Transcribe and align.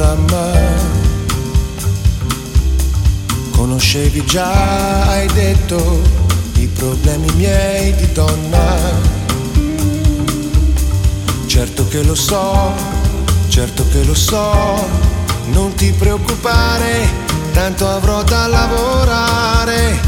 dramma. 0.00 0.50
Conoscevi 3.50 4.24
già, 4.24 5.10
hai 5.10 5.26
detto, 5.34 6.00
i 6.54 6.66
problemi 6.66 7.30
miei 7.36 7.94
di 7.94 8.10
donna. 8.12 8.76
Certo 11.44 11.86
che 11.88 12.02
lo 12.02 12.14
so, 12.14 12.72
certo 13.48 13.86
che 13.92 14.02
lo 14.04 14.14
so, 14.14 14.88
non 15.50 15.74
ti 15.74 15.92
preoccupare, 15.92 17.06
tanto 17.52 17.86
avrò 17.86 18.22
da 18.22 18.46
lavorare. 18.46 19.98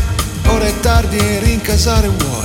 Ora 0.47 0.65
è 0.65 0.81
tardi 0.81 1.19
e 1.19 1.39
rincasare 1.41 2.09
vuoi 2.09 2.43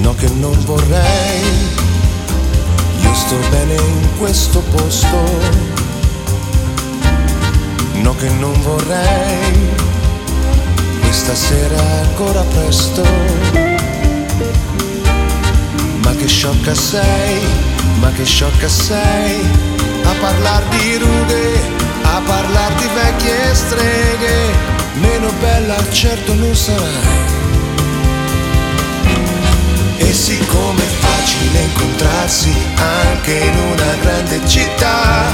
no 0.00 0.14
che 0.14 0.28
non 0.28 0.58
vorrei, 0.64 1.79
sto 3.30 3.48
bene 3.50 3.74
in 3.76 4.18
questo 4.18 4.58
posto, 4.58 5.16
no 8.02 8.12
che 8.16 8.28
non 8.28 8.60
vorrei, 8.60 9.68
questa 11.00 11.36
sera 11.36 11.80
ancora 12.06 12.42
presto, 12.42 13.04
ma 16.02 16.12
che 16.16 16.26
sciocca 16.26 16.74
sei, 16.74 17.38
ma 18.00 18.10
che 18.10 18.24
sciocca 18.24 18.68
sei, 18.68 19.38
a 20.02 20.12
parlar 20.20 20.64
di 20.64 20.96
rughe, 20.96 21.60
a 22.02 22.20
parlar 22.26 22.72
di 22.74 22.88
vecchie 22.92 23.54
streghe, 23.54 24.38
meno 24.94 25.30
bella 25.38 25.76
certo 25.92 26.34
non 26.34 26.56
sarai. 26.56 27.39
E 30.02 30.12
siccome 30.14 30.82
è 30.82 30.86
facile 30.86 31.60
incontrarsi 31.60 32.52
anche 32.74 33.32
in 33.32 33.56
una 33.58 33.94
grande 34.00 34.40
città, 34.46 35.26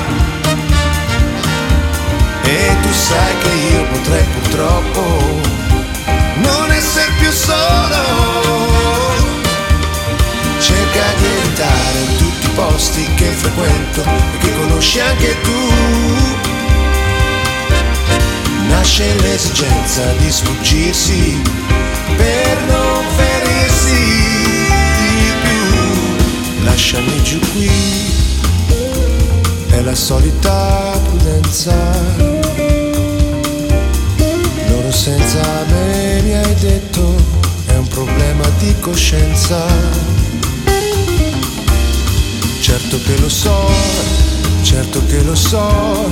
e 2.43 2.77
tu 2.83 2.93
sai 2.93 3.39
che 3.39 3.49
io 3.73 3.85
potrei 3.87 4.25
purtroppo 4.25 5.41
non 6.37 6.71
essere 6.71 7.11
più 7.19 7.31
solo, 7.31 8.03
cerca 10.59 11.05
di 11.19 11.25
evitare 11.25 12.17
tutti 12.19 12.47
i 12.47 12.51
posti 12.51 13.09
che 13.15 13.31
frequento 13.31 14.03
e 14.03 14.39
che 14.39 14.55
conosci 14.57 15.01
anche 15.01 15.41
tu. 15.43 15.75
Nasce 18.69 19.15
l'esigenza 19.21 20.03
di 20.19 20.31
sfuggirsi 20.31 21.41
per 22.17 22.56
lasciami 26.77 27.23
giù 27.23 27.39
qui, 27.53 27.71
è 29.71 29.81
la 29.81 29.95
solita 29.95 30.93
prudenza. 31.07 31.75
Loro 34.69 34.93
senza 34.93 35.41
me 35.71 36.21
mi 36.21 36.35
hai 36.35 36.55
detto, 36.57 37.15
è 37.65 37.77
un 37.77 37.89
problema 37.89 38.45
di 38.59 38.75
coscienza. 38.81 39.65
Certo 42.61 43.01
che 43.07 43.17
lo 43.21 43.31
so, 43.31 43.71
certo 44.61 45.03
che 45.07 45.23
lo 45.23 45.35
so, 45.35 46.11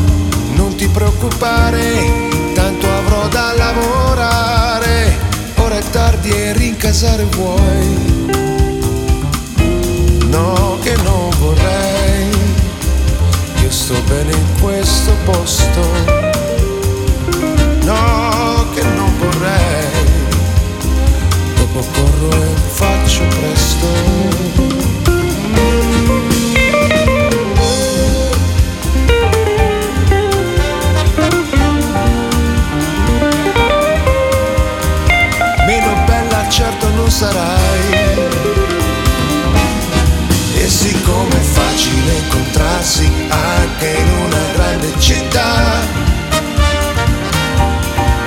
non 0.55 0.75
ti 0.77 0.89
preoccupare, 0.89 2.53
tanto 2.55 2.91
avrò 2.91 3.29
da 3.29 3.53
lavorare. 3.55 5.15
Ora 5.57 5.77
è 5.77 5.91
tardi 5.91 6.31
e 6.31 6.55
rincasare 6.55 7.25
vuoi 7.25 8.74
no 10.35 10.79
che 10.83 10.97
non 11.05 11.31
vorrei, 11.39 12.29
io 13.63 13.71
sto 13.71 13.95
bene 14.09 14.33
in 14.33 14.61
questo 14.61 15.13
posto, 15.25 15.81
no 17.85 18.67
che 18.75 18.83
non 18.83 19.13
vorrei, 19.19 19.91
dopo 21.55 21.87
corro 21.95 22.33
e 22.33 22.49
faccio 22.67 23.23
presto. 23.39 23.87
Meno 35.67 35.95
bella 36.07 36.49
certo 36.49 36.89
non 36.91 37.11
sarai 37.11 38.44
e 41.05 41.07
siccome 41.07 41.37
è 41.37 41.41
facile 41.41 42.13
incontrarsi 42.13 43.13
anche 43.29 43.89
in 43.89 44.09
una 44.25 44.39
grande 44.55 44.93
città, 44.99 45.83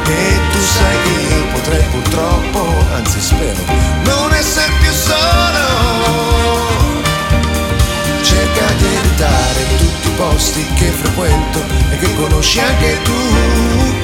e 0.05 0.39
tu 0.51 0.59
sai 0.59 0.97
che 1.03 1.33
io 1.33 1.45
potrei 1.53 1.83
purtroppo, 1.89 2.73
anzi 2.93 3.19
spero, 3.19 3.63
non 4.03 4.31
essere 4.33 4.71
più 4.79 4.91
solo. 4.91 5.85
Cerca 8.21 8.73
di 8.77 8.85
evitare 8.85 9.77
tutti 9.77 10.07
i 10.07 10.11
posti 10.11 10.65
che 10.75 10.91
frequento 10.91 11.63
e 11.89 11.97
che 11.97 12.15
conosci 12.15 12.59
anche 12.59 13.01
tu. 13.01 13.95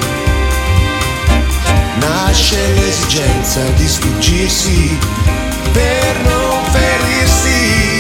Nasce 2.00 2.74
l'esigenza 2.74 3.62
di 3.76 3.88
sfuggirsi 3.88 4.98
per 5.72 6.20
non 6.26 6.64
ferirsi 6.72 7.93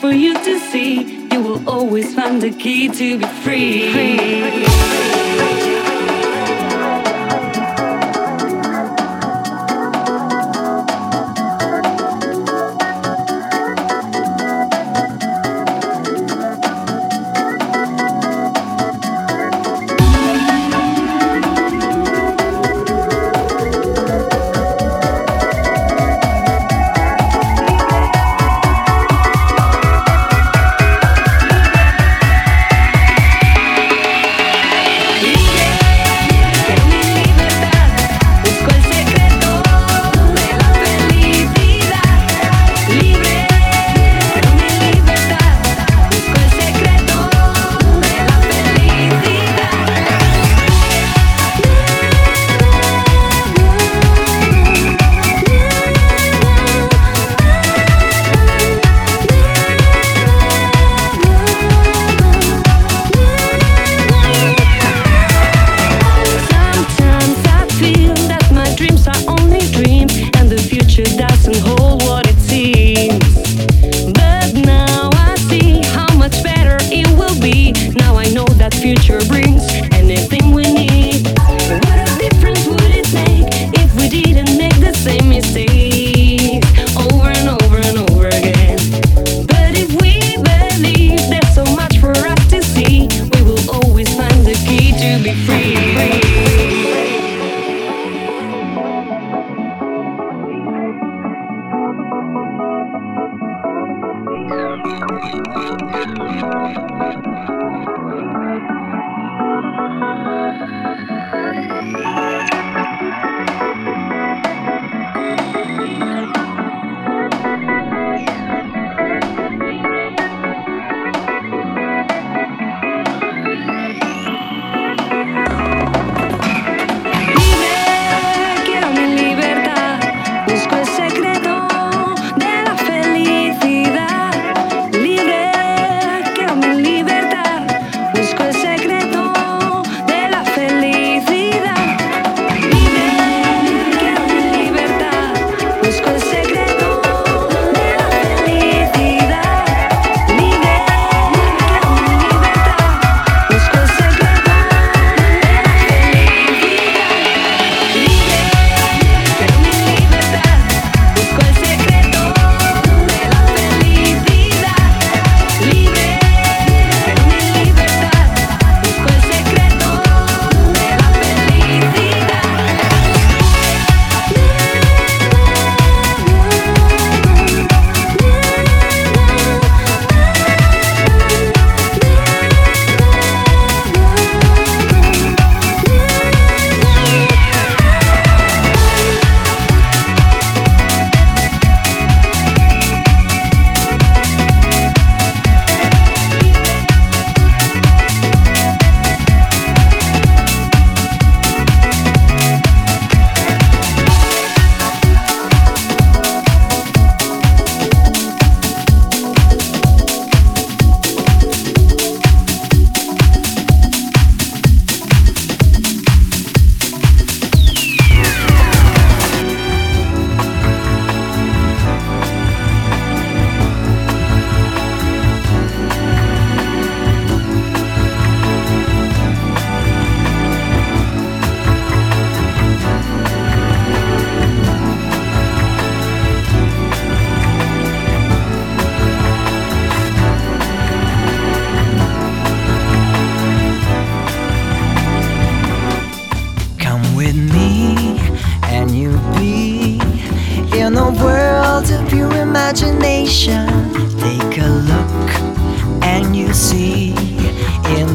for 0.00 0.10
you 0.10 0.34
to 0.34 0.58
see, 0.70 1.26
you 1.32 1.40
will 1.40 1.68
always 1.68 2.14
find 2.14 2.40
the 2.42 2.50
key 2.50 2.88
to 2.88 3.18
be 3.18 3.26
free. 3.42 3.92
free. 3.92 5.15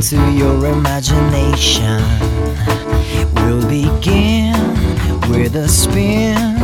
to 0.02 0.32
your 0.32 0.66
imagination. 0.66 2.02
We'll 3.36 3.62
begin 3.70 4.56
with 5.30 5.56
a 5.56 5.68
spin, 5.68 6.58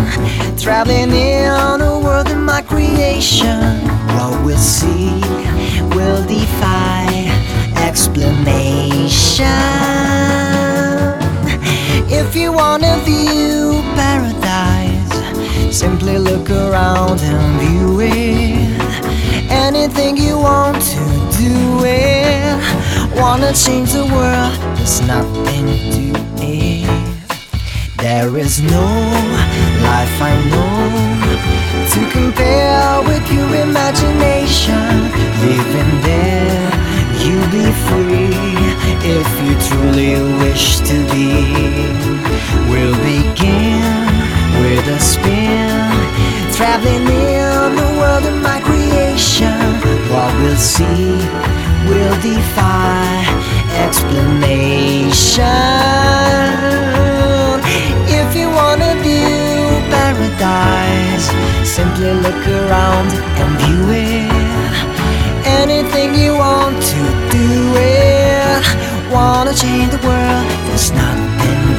traveling 0.57 1.11
in 1.11 1.81
a 1.81 1.99
world 1.99 2.29
in 2.29 2.41
my 2.41 2.63
creation. 2.63 3.61
What 4.15 4.43
we'll 4.43 4.57
see 4.57 5.21
will 5.95 6.25
defy 6.25 7.05
explanation. 7.75 9.45
If 12.09 12.35
you 12.35 12.51
wanna 12.51 12.97
view 13.05 13.83
paradise, 13.93 15.77
simply 15.77 16.17
look 16.17 16.49
around 16.49 17.19
and 17.21 17.59
view 17.61 17.99
it. 18.01 18.77
Anything 19.49 20.16
Wanna 23.17 23.51
change 23.51 23.93
the 23.93 24.05
world, 24.05 24.53
there's 24.77 25.01
nothing 25.01 25.65
to 25.95 26.05
it. 26.37 26.85
There 27.97 28.37
is 28.37 28.61
no 28.61 28.85
life 29.81 30.21
I 30.21 30.33
know 30.51 31.17
to 31.93 31.99
compare 32.11 33.01
with 33.09 33.25
your 33.33 33.49
imagination. 33.55 35.09
Living 35.41 35.93
there, 36.05 36.69
you'll 37.23 37.49
be 37.49 37.67
free 37.89 38.37
if 39.01 39.29
you 39.41 39.53
truly 39.67 40.13
wish 40.43 40.77
to 40.89 40.95
be. 41.09 41.41
We'll 42.69 42.97
begin 43.01 43.81
with 44.61 44.87
a 44.87 44.99
spin, 44.99 45.73
traveling 46.53 47.07
in 47.07 47.75
the 47.81 47.89
world 47.99 48.25
of 48.25 48.37
my 48.43 48.59
creation. 48.61 49.57
What 50.11 50.31
we'll 50.35 50.55
see 50.55 51.66
will 51.89 52.17
defy 52.21 53.23
explanation. 53.85 55.45
If 58.19 58.35
you 58.35 58.49
wanna 58.49 58.95
view 59.01 59.47
paradise, 59.93 61.27
simply 61.63 62.11
look 62.25 62.43
around 62.59 63.09
and 63.41 63.51
view 63.61 63.83
it. 63.91 64.75
Anything 65.61 66.15
you 66.15 66.33
want 66.45 66.75
to 66.93 67.01
do 67.37 67.49
it. 67.75 68.63
Wanna 69.11 69.53
change 69.53 69.91
the 69.91 70.01
world, 70.07 70.47
there's 70.67 70.91
nothing 70.91 71.76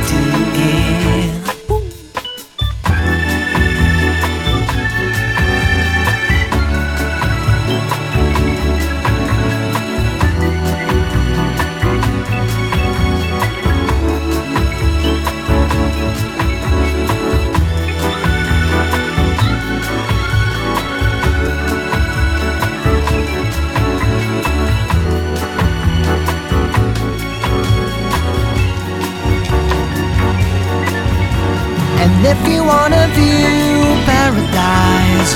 wanna 32.68 33.04
view 33.16 33.96
paradise, 34.04 35.32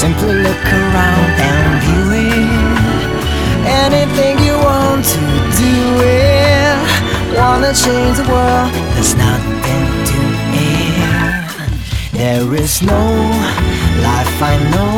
simply 0.00 0.34
look 0.46 0.64
around 0.82 1.30
and 1.50 1.68
view 1.84 2.06
it. 2.28 2.76
Anything 3.84 4.34
you 4.46 4.56
want 4.68 5.04
to 5.14 5.20
do 5.64 5.76
it. 6.04 6.76
Wanna 7.38 7.72
change 7.84 8.16
the 8.20 8.26
world, 8.32 8.70
there's 8.94 9.14
nothing 9.26 9.84
to 10.10 10.20
it. 10.68 11.06
There 12.12 12.48
is 12.64 12.82
no 12.82 13.04
life 14.08 14.36
I 14.52 14.54
know 14.72 14.96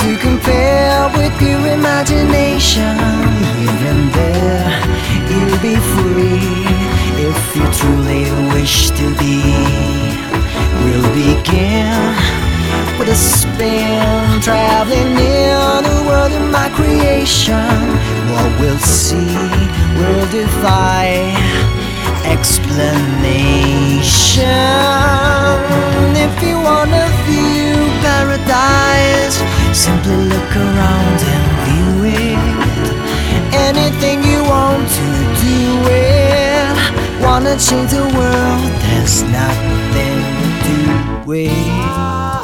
to 0.00 0.08
compare 0.26 1.00
with 1.16 1.34
your 1.40 1.62
imagination. 1.78 2.94
Even 3.66 3.98
there, 4.18 4.70
you'll 5.30 5.60
be 5.68 5.76
free 5.92 6.66
if 7.28 7.40
you 7.56 7.66
truly 7.78 8.24
wish 8.54 8.90
to 8.98 9.06
be. 9.18 9.95
We'll 10.84 11.10
begin 11.14 12.14
with 12.98 13.08
a 13.08 13.14
spin, 13.14 14.40
traveling 14.40 15.16
in 15.16 15.84
the 15.84 16.04
world 16.06 16.32
of 16.32 16.50
my 16.50 16.68
creation. 16.70 17.76
What 18.32 18.50
we'll 18.60 18.78
see 18.78 19.36
will 19.98 20.26
defy 20.30 21.34
explanation. 22.24 23.86
If 26.26 26.34
you 26.42 26.56
wanna 26.68 27.04
view 27.26 27.74
paradise, 28.02 29.36
simply 29.72 30.16
look 30.32 30.52
around 30.56 31.18
and 31.34 31.44
view 31.64 31.92
it. 32.24 32.38
Anything 33.68 34.22
you 34.22 34.40
want 34.44 34.84
to 34.98 35.08
do 35.46 35.60
it. 35.90 36.76
Wanna 37.22 37.56
change 37.58 37.90
the 37.90 38.06
world, 38.18 38.72
there's 38.84 39.22
nothing 39.22 40.15
wait. 41.26 42.35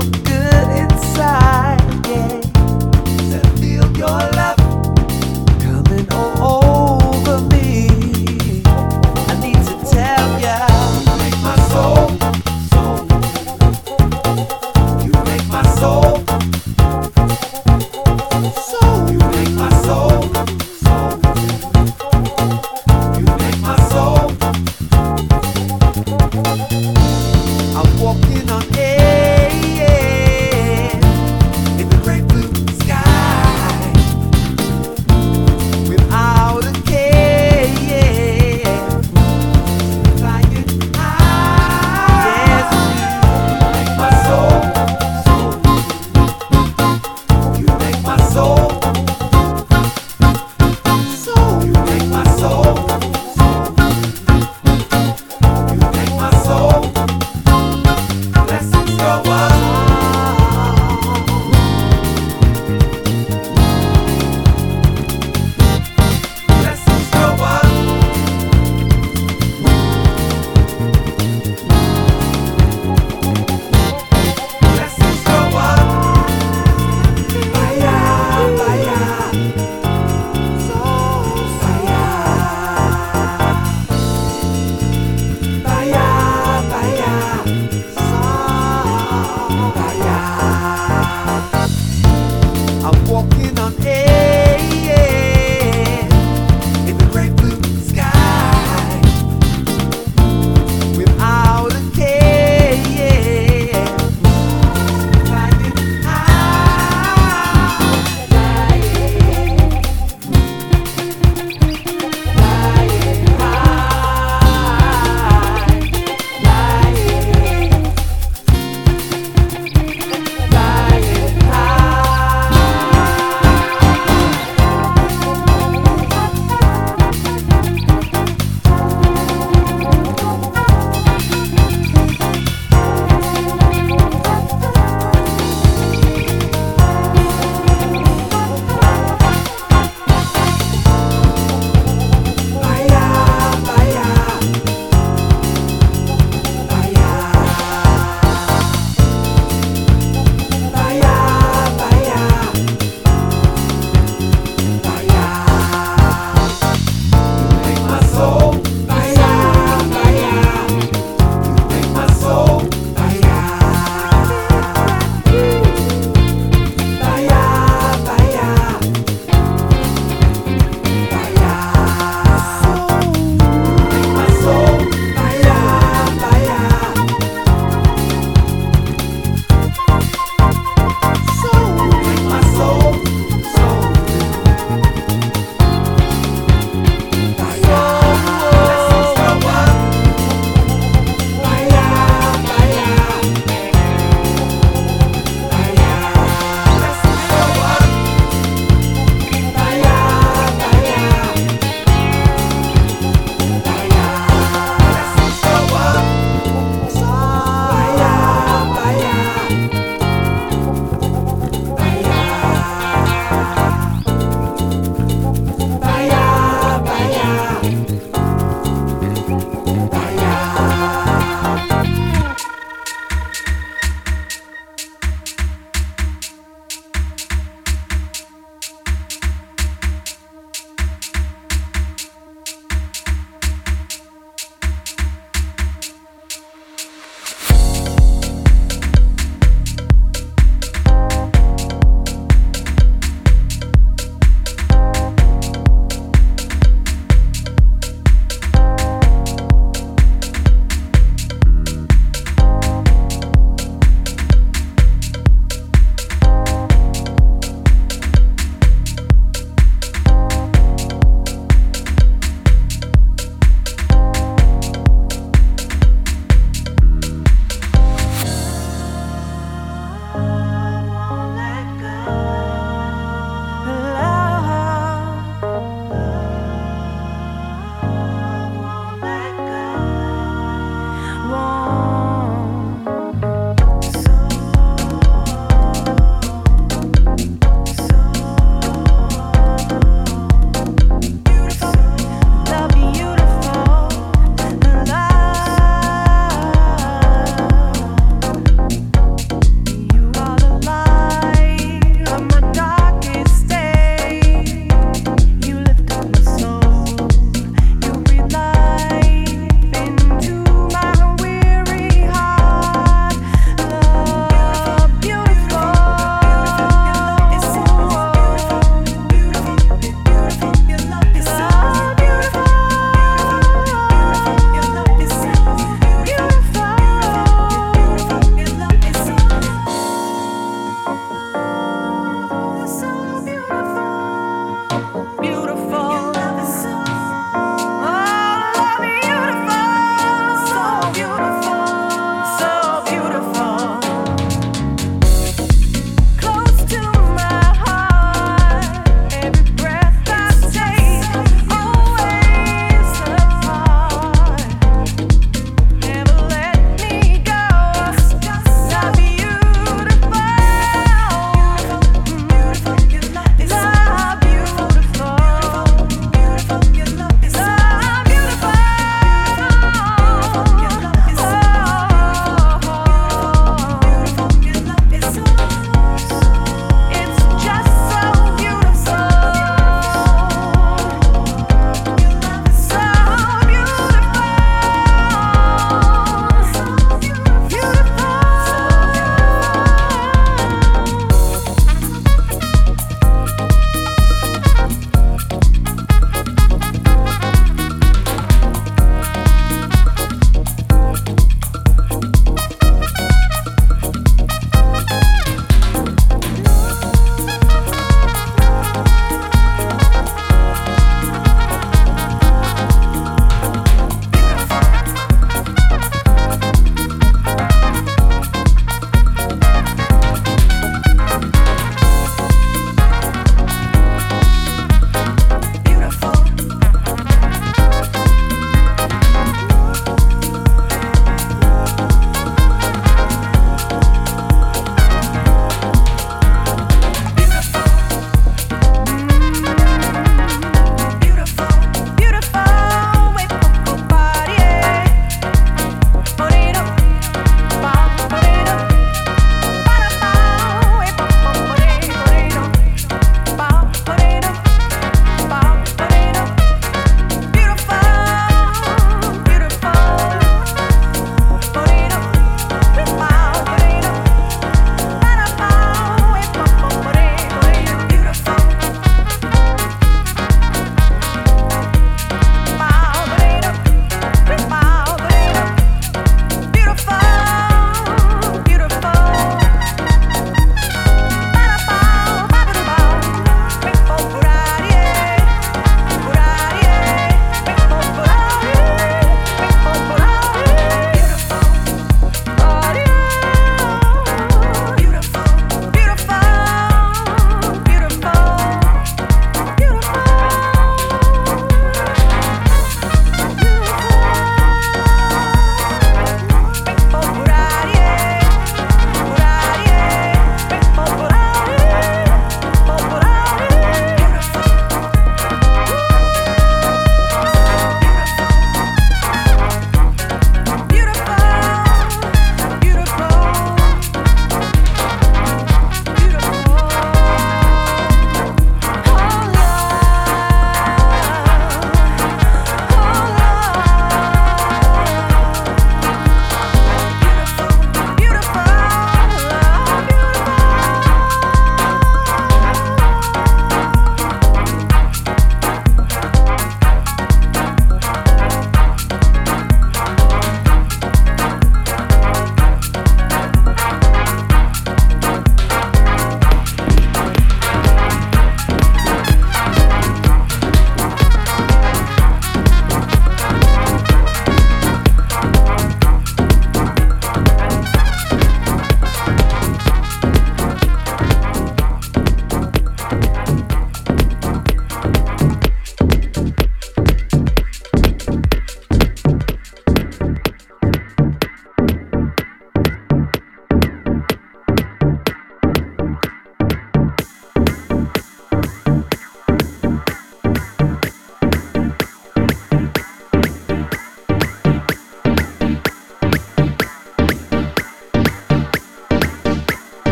So 0.00 0.10
good 0.10 0.68
inside. 0.76 1.80
Yeah, 2.06 2.40
I 3.42 3.56
feel 3.58 3.96
your 3.96 4.08
love 4.08 4.57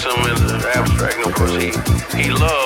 Some 0.00 0.18
in 0.20 0.46
the 0.46 0.72
abstract, 0.74 1.18
no, 1.18 1.30
course, 1.30 1.52
he, 1.56 2.22
he 2.22 2.30
loved. 2.30 2.59